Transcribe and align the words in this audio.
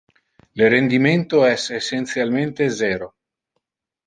Le 0.61 0.67
rendimento 0.73 1.41
es 1.49 1.67
essentialmente 1.81 2.67
zero. 2.79 3.13